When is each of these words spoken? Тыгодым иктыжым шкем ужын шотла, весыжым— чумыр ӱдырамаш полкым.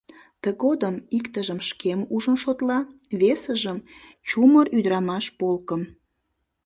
Тыгодым 0.41 0.95
иктыжым 1.17 1.59
шкем 1.69 1.99
ужын 2.15 2.35
шотла, 2.43 2.79
весыжым— 3.19 3.79
чумыр 4.27 4.65
ӱдырамаш 4.77 5.25
полкым. 5.39 5.81